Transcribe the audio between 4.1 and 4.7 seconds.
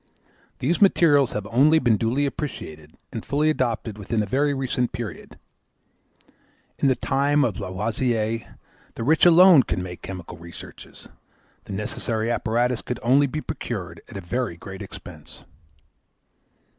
a very